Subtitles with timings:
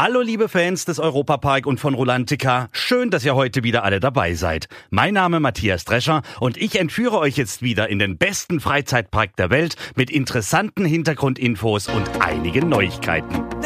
[0.00, 4.34] Hallo liebe Fans des Europapark und von Rolantica, schön, dass ihr heute wieder alle dabei
[4.34, 4.68] seid.
[4.90, 9.50] Mein Name Matthias Drescher und ich entführe euch jetzt wieder in den besten Freizeitpark der
[9.50, 13.57] Welt mit interessanten Hintergrundinfos und einigen Neuigkeiten.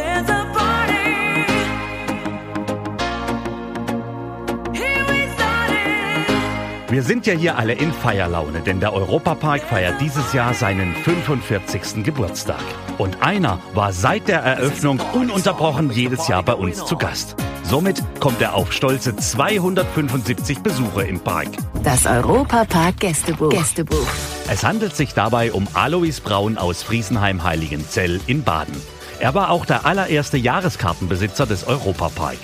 [6.93, 12.05] Wir sind ja hier alle in Feierlaune, denn der Europapark feiert dieses Jahr seinen 45.
[12.05, 12.61] Geburtstag.
[12.99, 17.35] Und einer war seit der Eröffnung ununterbrochen jedes Jahr bei uns zu Gast.
[17.63, 21.49] Somit kommt er auf stolze 275 Besucher im Park.
[21.83, 23.49] Das Europapark Gästebuch.
[23.49, 24.09] Gästebuch.
[24.51, 28.77] Es handelt sich dabei um Alois Braun aus Friesenheim-Heiligenzell in Baden.
[29.19, 32.37] Er war auch der allererste Jahreskartenbesitzer des Europapark.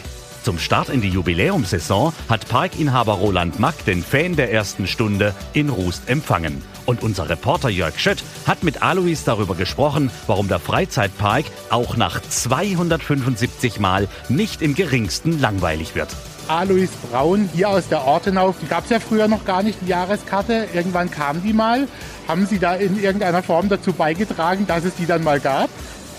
[0.42, 5.68] Zum Start in die Jubiläumssaison hat Parkinhaber Roland Mack den Fan der ersten Stunde in
[5.68, 6.62] Rust empfangen.
[6.86, 12.22] Und unser Reporter Jörg Schött hat mit Alois darüber gesprochen, warum der Freizeitpark auch nach
[12.22, 16.08] 275 Mal nicht im geringsten langweilig wird.
[16.48, 18.54] Alois Braun hier aus der Ortenau.
[18.62, 20.68] Die gab es ja früher noch gar nicht, die Jahreskarte.
[20.72, 21.86] Irgendwann kam die mal.
[22.26, 25.68] Haben Sie da in irgendeiner Form dazu beigetragen, dass es die dann mal gab?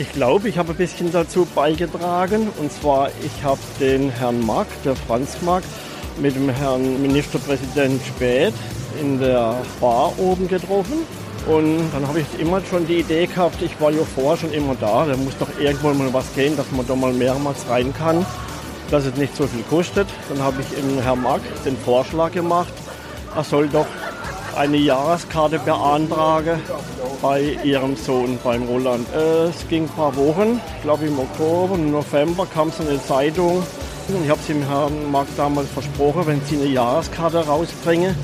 [0.02, 2.48] Ich glaube, ich habe ein bisschen dazu beigetragen.
[2.58, 5.66] Und zwar, ich habe den Herrn Mark, der Franz Mark,
[6.22, 8.54] mit dem Herrn Ministerpräsident Späth
[9.02, 11.00] in der Bar oben getroffen.
[11.48, 14.76] Und dann habe ich immer schon die Idee gehabt, ich war ja vorher schon immer
[14.80, 18.26] da, da muss doch irgendwo mal was gehen, dass man da mal mehrmals rein kann,
[18.92, 20.08] dass es nicht so viel kostet.
[20.30, 22.74] Dann habe ich dem Herrn Mark den Vorschlag gemacht,
[23.36, 23.88] er soll doch
[24.56, 26.62] eine Jahreskarte beantragen
[27.22, 29.08] bei ihrem Sohn, beim Roland.
[29.14, 32.88] Äh, es ging ein paar Wochen, ich glaube im Oktober, im November kam es in
[32.88, 33.64] eine Zeitung.
[34.08, 38.16] Ich habe es dem Herrn Mark damals versprochen, wenn sie eine Jahreskarte rausbringen,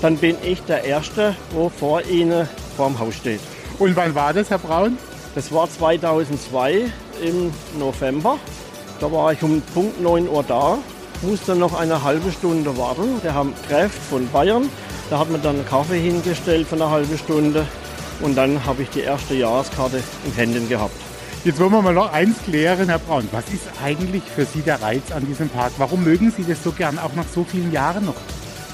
[0.00, 3.40] dann bin ich der Erste, wo vor Ihnen vor dem Haus steht.
[3.78, 4.96] Und wann war das, Herr Braun?
[5.34, 6.90] Das war 2002
[7.22, 8.38] im November.
[9.00, 10.78] Da war ich um Punkt 9 Uhr da,
[11.20, 13.20] musste noch eine halbe Stunde warten.
[13.22, 14.70] Der Herr Kräft von Bayern,
[15.10, 17.66] da hat mir dann einen Kaffee hingestellt für eine halbe Stunde.
[18.20, 20.96] Und dann habe ich die erste Jahreskarte in Händen gehabt.
[21.44, 23.28] Jetzt wollen wir mal noch eins klären, Herr Braun.
[23.30, 25.72] Was ist eigentlich für Sie der Reiz an diesem Park?
[25.78, 28.16] Warum mögen Sie das so gern, auch nach so vielen Jahren noch?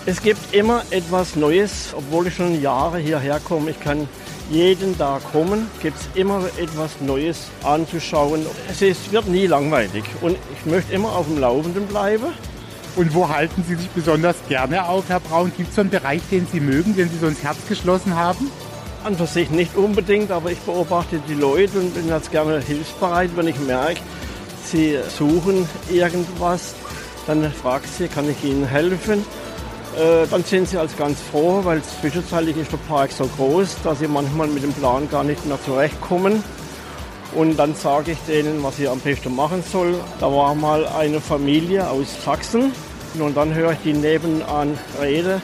[0.06, 3.70] Es gibt immer etwas Neues, obwohl ich schon Jahre hierher komme.
[3.70, 4.08] Ich kann
[4.50, 8.44] jeden Tag kommen, gibt es immer etwas Neues anzuschauen.
[8.70, 12.26] Es ist, wird nie langweilig und ich möchte immer auf dem Laufenden bleiben.
[12.94, 15.50] Und wo halten Sie sich besonders gerne auf, Herr Braun?
[15.56, 18.50] Gibt es so einen Bereich, den Sie mögen, den Sie so ins Herz geschlossen haben?
[19.02, 23.30] An für sich nicht unbedingt, aber ich beobachte die Leute und bin jetzt gerne hilfsbereit,
[23.34, 24.00] wenn ich merke,
[24.64, 26.74] sie suchen irgendwas.
[27.26, 29.24] Dann frage ich sie, kann ich ihnen helfen?
[29.96, 33.98] Äh, dann sind sie als ganz froh, weil zwischenzeitlich ist der Park so groß, dass
[33.98, 36.44] sie manchmal mit dem Plan gar nicht mehr zurechtkommen.
[37.34, 39.94] Und dann sage ich denen, was sie am besten machen soll.
[40.20, 42.72] Da war mal eine Familie aus Sachsen
[43.18, 45.40] und dann höre ich die nebenan reden.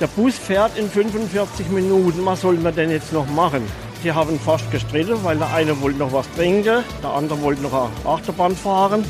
[0.00, 3.62] Der Bus fährt in 45 Minuten, was sollen wir denn jetzt noch machen?
[4.02, 7.72] Die haben fast gestritten, weil der eine wollte noch was trinken, der andere wollte noch
[7.72, 9.04] eine Achterbahn fahren.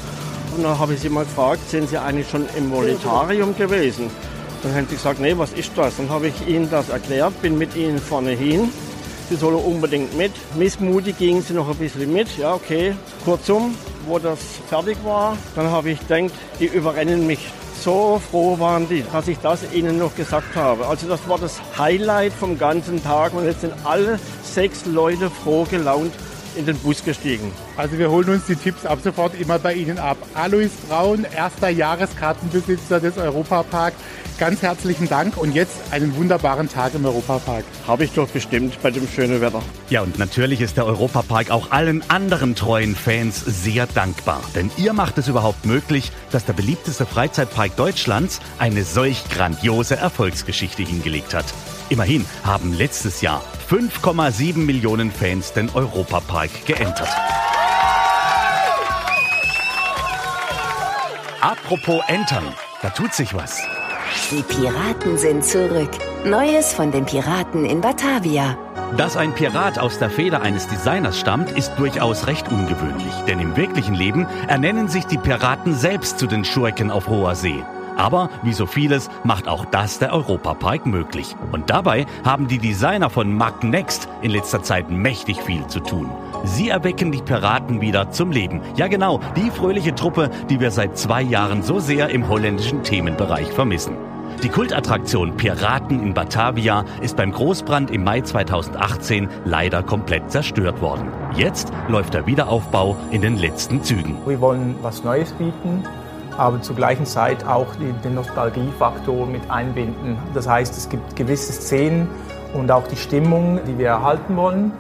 [0.57, 4.09] Und dann habe ich sie mal gefragt, sind Sie eigentlich schon im Monetarium gewesen?
[4.63, 5.97] Dann haben sie gesagt, nee, was ist das?
[5.97, 8.71] Dann habe ich ihnen das erklärt, bin mit ihnen vorne hin.
[9.29, 10.33] Sie sollen unbedingt mit.
[10.55, 12.37] Missmutig gingen sie noch ein bisschen mit.
[12.37, 12.95] Ja, okay.
[13.25, 13.75] Kurzum,
[14.07, 17.51] wo das fertig war, dann habe ich gedacht, die überrennen mich.
[17.83, 20.87] So froh waren die, dass ich das ihnen noch gesagt habe.
[20.87, 25.65] Also das war das Highlight vom ganzen Tag und jetzt sind alle sechs Leute froh
[25.65, 26.13] gelaunt
[26.57, 27.53] in den Bus gestiegen.
[27.77, 30.17] Also wir holen uns die Tipps ab sofort immer bei Ihnen ab.
[30.35, 33.95] Alois Braun, erster Jahreskartenbesitzer des Europapark.
[34.39, 37.65] Ganz herzlichen Dank und jetzt einen wunderbaren Tag im Europapark.
[37.87, 39.63] Habe ich doch bestimmt bei dem schönen Wetter.
[39.91, 44.43] Ja, und natürlich ist der Europapark auch allen anderen treuen Fans sehr dankbar.
[44.57, 50.83] Denn ihr macht es überhaupt möglich, dass der beliebteste Freizeitpark Deutschlands eine solch grandiose Erfolgsgeschichte
[50.83, 51.47] hingelegt hat.
[51.89, 57.09] Immerhin haben letztes Jahr 5,7 Millionen Fans den Europapark geentert.
[61.41, 63.61] Apropos Entern, da tut sich was.
[64.31, 65.91] Die Piraten sind zurück.
[66.25, 68.57] Neues von den Piraten in Batavia.
[68.97, 73.13] Dass ein Pirat aus der Feder eines Designers stammt, ist durchaus recht ungewöhnlich.
[73.27, 77.63] Denn im wirklichen Leben ernennen sich die Piraten selbst zu den Schurken auf hoher See.
[77.97, 81.37] Aber wie so vieles macht auch das der Europapark möglich.
[81.53, 86.11] Und dabei haben die Designer von Mac Next in letzter Zeit mächtig viel zu tun.
[86.45, 88.61] Sie erwecken die Piraten wieder zum Leben.
[88.77, 93.53] Ja genau, die fröhliche Truppe, die wir seit zwei Jahren so sehr im holländischen Themenbereich
[93.53, 93.97] vermissen.
[94.43, 101.09] Die Kultattraktion Piraten in Batavia ist beim Großbrand im Mai 2018 leider komplett zerstört worden.
[101.35, 104.19] Jetzt läuft der Wiederaufbau in den letzten Zügen.
[104.27, 105.85] Wir wollen was Neues bieten,
[106.39, 110.19] aber zur gleichen Zeit auch den Nostalgiefaktor mit einbinden.
[110.35, 112.09] Das heißt, es gibt gewisse Szenen
[112.53, 114.73] und auch die Stimmung, die wir erhalten wollen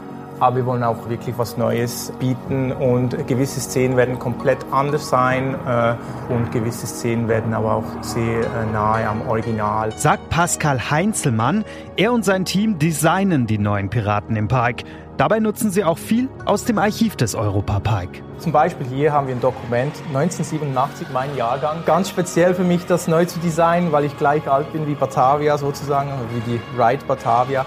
[0.45, 5.55] aber wir wollen auch wirklich was Neues bieten und gewisse Szenen werden komplett anders sein
[5.67, 5.95] äh,
[6.31, 9.97] und gewisse Szenen werden aber auch sehr äh, nahe am Original.
[9.97, 11.65] Sagt Pascal Heinzelmann,
[11.97, 14.83] er und sein Team designen die neuen Piraten im Park.
[15.17, 18.09] Dabei nutzen sie auch viel aus dem Archiv des Europapark.
[18.39, 21.85] Zum Beispiel hier haben wir ein Dokument 1987, mein Jahrgang.
[21.87, 25.57] Ganz speziell für mich, das neu zu designen, weil ich gleich alt bin wie Batavia
[25.57, 27.65] sozusagen, wie die Ride Batavia.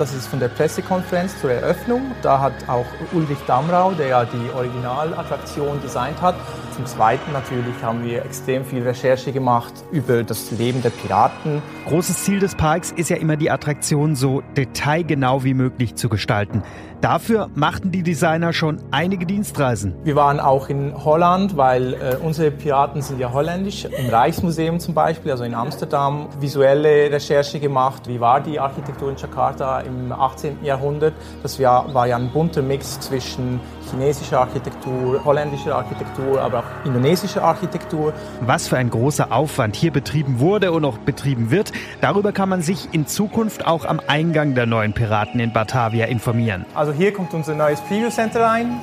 [0.00, 2.12] Das ist von der Pressekonferenz zur Eröffnung.
[2.22, 6.36] Da hat auch Ulrich Damrau, der ja die Originalattraktion designt hat.
[6.74, 11.60] Zum Zweiten natürlich haben wir extrem viel Recherche gemacht über das Leben der Piraten.
[11.86, 16.62] Großes Ziel des Parks ist ja immer die Attraktion so detailgenau wie möglich zu gestalten.
[17.00, 19.94] Dafür machten die Designer schon einige Dienstreisen.
[20.04, 23.86] Wir waren auch in Holland, weil äh, unsere Piraten sind ja holländisch.
[23.86, 28.06] Im Reichsmuseum zum Beispiel, also in Amsterdam, visuelle Recherche gemacht.
[28.06, 30.62] Wie war die Architektur in Jakarta im 18.
[30.62, 31.14] Jahrhundert?
[31.42, 33.60] Das war, ja ein bunter Mix zwischen
[33.90, 38.12] chinesischer Architektur, holländischer Architektur, aber auch indonesischer Architektur.
[38.40, 42.62] Was für ein großer Aufwand hier betrieben wurde und noch betrieben wird, darüber kann man
[42.62, 46.64] sich in Zukunft auch am Eingang der neuen Piraten in Batavia informieren.
[46.74, 48.80] Also hier kommt unser neues Preview Center rein.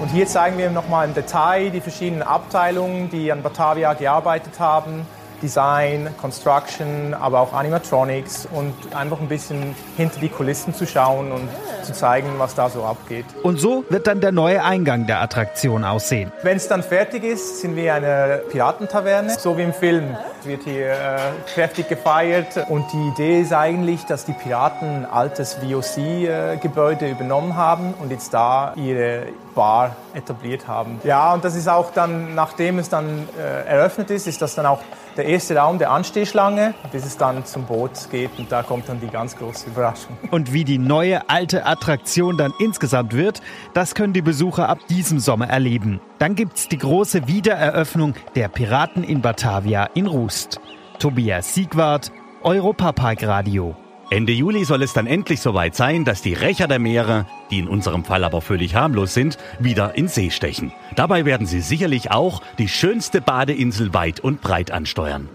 [0.00, 5.06] Und hier zeigen wir nochmal im Detail die verschiedenen Abteilungen, die an Batavia gearbeitet haben.
[5.42, 11.48] Design, Construction, aber auch Animatronics und einfach ein bisschen hinter die Kulissen zu schauen und
[11.82, 13.26] zu zeigen, was da so abgeht.
[13.42, 16.32] Und so wird dann der neue Eingang der Attraktion aussehen.
[16.42, 20.16] Wenn es dann fertig ist, sind wir eine Piratentaverne, so wie im Film.
[20.40, 21.18] Es wird hier äh,
[21.52, 27.56] kräftig gefeiert und die Idee ist eigentlich, dass die Piraten ein altes VOC-Gebäude äh, übernommen
[27.56, 31.00] haben und jetzt da ihre Bar etabliert haben.
[31.04, 34.66] Ja, und das ist auch dann, nachdem es dann äh, eröffnet ist, ist das dann
[34.66, 34.80] auch
[35.16, 39.00] der erste Raum der Anstehschlange, bis es dann zum Boot geht und da kommt dann
[39.00, 40.16] die ganz große Überraschung.
[40.30, 43.42] Und wie die neue alte Attraktion dann insgesamt wird,
[43.74, 46.00] das können die Besucher ab diesem Sommer erleben.
[46.18, 50.60] Dann gibt's die große Wiedereröffnung der Piraten in Batavia in Rust.
[50.98, 52.12] Tobias Siegwart,
[52.42, 53.76] Europapark Radio.
[54.12, 57.66] Ende Juli soll es dann endlich soweit sein, dass die Rächer der Meere, die in
[57.66, 60.70] unserem Fall aber völlig harmlos sind, wieder in See stechen.
[60.96, 65.30] Dabei werden sie sicherlich auch die schönste Badeinsel weit und breit ansteuern.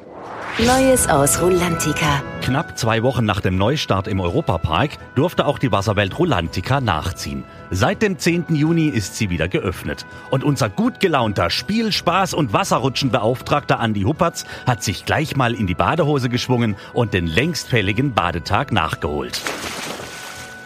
[0.59, 2.24] Neues aus Rulantica.
[2.42, 7.44] Knapp zwei Wochen nach dem Neustart im Europapark durfte auch die Wasserwelt Rulantica nachziehen.
[7.69, 8.56] Seit dem 10.
[8.56, 10.07] Juni ist sie wieder geöffnet.
[10.31, 15.68] Und unser gut gelaunter Spiel-, Spaß- und Wasserrutschenbeauftragter Andi Huppertz hat sich gleich mal in
[15.68, 19.39] die Badehose geschwungen und den längst fälligen Badetag nachgeholt.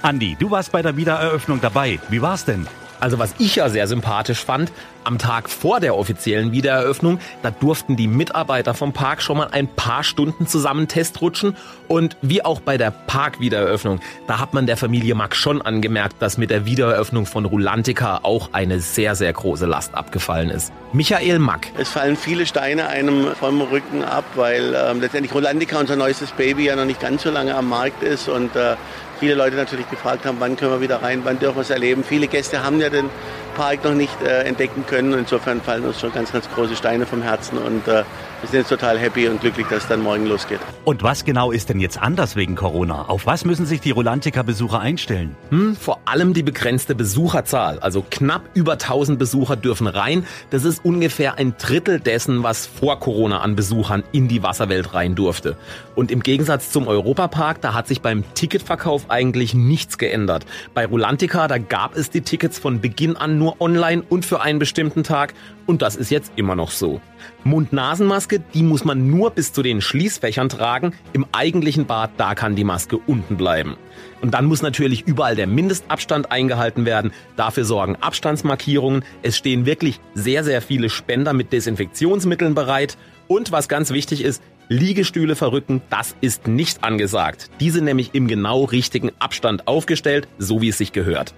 [0.03, 1.99] Andi, du warst bei der Wiedereröffnung dabei.
[2.07, 2.65] Wie war's denn?
[3.01, 4.71] Also was ich ja sehr sympathisch fand,
[5.03, 9.67] am Tag vor der offiziellen Wiedereröffnung, da durften die Mitarbeiter vom Park schon mal ein
[9.67, 15.15] paar Stunden zusammen testrutschen und wie auch bei der Parkwiedereröffnung, da hat man der Familie
[15.15, 19.95] Mack schon angemerkt, dass mit der Wiedereröffnung von Rulantica auch eine sehr, sehr große Last
[19.95, 20.71] abgefallen ist.
[20.93, 21.69] Michael Mack.
[21.79, 26.65] Es fallen viele Steine einem vom Rücken ab, weil ähm, letztendlich Rulantica, unser neuestes Baby,
[26.65, 28.75] ja noch nicht ganz so lange am Markt ist und äh,
[29.21, 32.03] viele Leute natürlich gefragt haben, wann können wir wieder rein, wann dürfen wir es erleben.
[32.03, 33.07] Viele Gäste haben ja den
[33.55, 35.13] Park noch nicht äh, entdecken können.
[35.13, 38.03] Insofern fallen uns schon ganz, ganz große Steine vom Herzen und äh,
[38.41, 40.59] wir sind jetzt total happy und glücklich, dass es dann morgen losgeht.
[40.83, 43.03] Und was genau ist denn jetzt anders wegen Corona?
[43.07, 45.35] Auf was müssen sich die Rolantica-Besucher einstellen?
[45.49, 47.77] Hm, vor allem die begrenzte Besucherzahl.
[47.79, 50.25] Also knapp über 1000 Besucher dürfen rein.
[50.49, 55.13] Das ist ungefähr ein Drittel dessen, was vor Corona an Besuchern in die Wasserwelt rein
[55.13, 55.55] durfte.
[55.93, 60.47] Und im Gegensatz zum Europapark, da hat sich beim Ticketverkauf eigentlich nichts geändert.
[60.73, 64.57] Bei Rolantica, da gab es die Tickets von Beginn an nur online und für einen
[64.57, 65.35] bestimmten Tag.
[65.67, 67.01] Und das ist jetzt immer noch so.
[67.43, 70.93] Mund-Nasen-Maske, die muss man nur bis zu den Schließfächern tragen.
[71.13, 73.75] Im eigentlichen Bad, da kann die Maske unten bleiben.
[74.21, 77.11] Und dann muss natürlich überall der Mindestabstand eingehalten werden.
[77.35, 79.03] Dafür sorgen Abstandsmarkierungen.
[79.23, 82.97] Es stehen wirklich sehr, sehr viele Spender mit Desinfektionsmitteln bereit.
[83.27, 87.49] Und was ganz wichtig ist, Liegestühle verrücken, das ist nicht angesagt.
[87.59, 91.33] Diese nämlich im genau richtigen Abstand aufgestellt, so wie es sich gehört.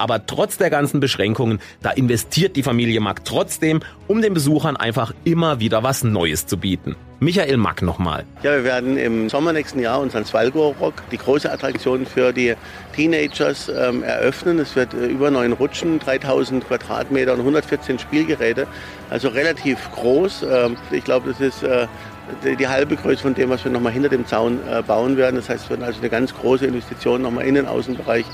[0.00, 5.12] Aber trotz der ganzen Beschränkungen, da investiert die Familie Mack trotzdem, um den Besuchern einfach
[5.24, 6.96] immer wieder was Neues zu bieten.
[7.18, 8.24] Michael Mack nochmal.
[8.42, 12.54] Ja, wir werden im Sommer nächsten Jahr unseren Svalgo Rock, die große Attraktion für die
[12.96, 14.58] Teenagers, ähm, eröffnen.
[14.58, 18.66] Es wird äh, über neun Rutschen, 3000 Quadratmeter und 114 Spielgeräte,
[19.10, 20.46] also relativ groß.
[20.50, 21.86] Ähm, ich glaube, das ist äh,
[22.42, 25.36] die, die, halbe Größe von dem, was wir nochmal hinter dem Zaun äh, bauen werden.
[25.36, 28.24] Das heißt, es wird also eine ganz große Investition nochmal in den Außenbereich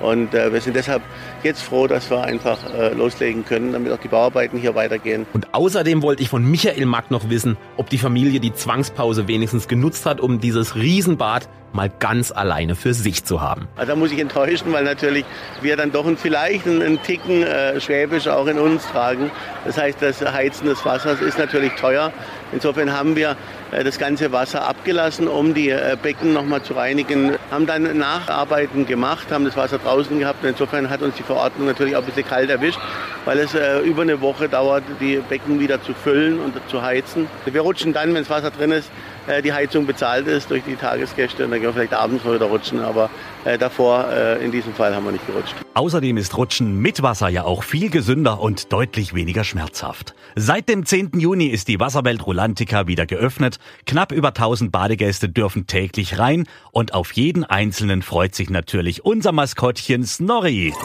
[0.00, 1.02] und äh, wir sind deshalb
[1.42, 5.26] jetzt froh, dass wir einfach äh, loslegen können, damit auch die Bauarbeiten hier weitergehen.
[5.32, 9.68] Und außerdem wollte ich von Michael Mack noch wissen, ob die Familie die Zwangspause wenigstens
[9.68, 13.68] genutzt hat, um dieses Riesenbad mal ganz alleine für sich zu haben.
[13.76, 15.24] Also da muss ich enttäuschen, weil natürlich
[15.60, 19.30] wir dann doch vielleicht einen, Ticken äh, Schwäbisch auch in uns tragen.
[19.64, 22.12] Das heißt, das Heizen des Wassers ist natürlich teuer.
[22.52, 23.36] Insofern haben wir
[23.70, 27.36] das ganze Wasser abgelassen, um die äh, Becken nochmal zu reinigen.
[27.50, 30.42] Haben dann Nacharbeiten gemacht, haben das Wasser draußen gehabt.
[30.42, 32.80] Und insofern hat uns die Verordnung natürlich auch ein bisschen kalt erwischt,
[33.24, 37.26] weil es äh, über eine Woche dauert, die Becken wieder zu füllen und zu heizen.
[37.44, 40.76] Wir rutschen dann, wenn das Wasser drin ist, äh, die Heizung bezahlt ist durch die
[40.76, 41.44] Tagesgäste.
[41.44, 42.80] Und dann gehen wir vielleicht abends mal wieder rutschen.
[42.80, 43.10] Aber
[43.44, 45.54] äh, davor, äh, in diesem Fall, haben wir nicht gerutscht.
[45.74, 50.14] Außerdem ist Rutschen mit Wasser ja auch viel gesünder und deutlich weniger schmerzhaft.
[50.34, 51.12] Seit dem 10.
[51.14, 53.58] Juni ist die Wasserwelt Rulantica wieder geöffnet.
[53.86, 56.46] Knapp über 1000 Badegäste dürfen täglich rein.
[56.72, 60.74] Und auf jeden Einzelnen freut sich natürlich unser Maskottchen Snorri.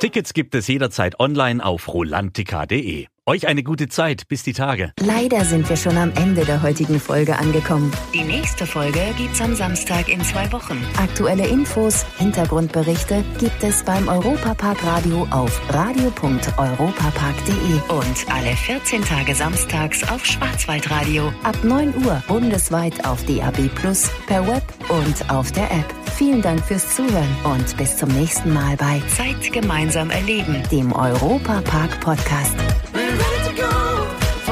[0.00, 3.06] Tickets gibt es jederzeit online auf rolantica.de.
[3.30, 4.92] Euch eine gute Zeit, bis die Tage.
[4.98, 7.92] Leider sind wir schon am Ende der heutigen Folge angekommen.
[8.12, 10.84] Die nächste Folge gibt's am Samstag in zwei Wochen.
[10.96, 20.02] Aktuelle Infos, Hintergrundberichte gibt es beim Europapark Radio auf radio.europapark.de und alle 14 Tage samstags
[20.10, 25.86] auf Schwarzwaldradio ab 9 Uhr bundesweit auf DAB Plus, per Web und auf der App.
[26.16, 32.00] Vielen Dank fürs Zuhören und bis zum nächsten Mal bei Zeit gemeinsam erleben, dem Europapark
[32.00, 32.56] Podcast.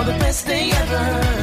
[0.08, 1.37] The best day ever.